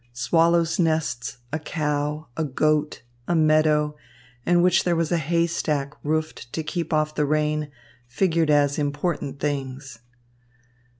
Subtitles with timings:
[0.13, 3.95] Swallows' nests, a cow, a goat, a meadow,
[4.47, 7.69] in which there was a haystack roofed to keep off the rain,
[8.07, 9.99] figured as important things.